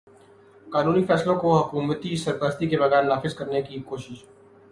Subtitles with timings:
[0.67, 4.23] قانونی فیصلوں کو حکومتی سرپرستی کے بغیر نافذ کرنے کی کوشش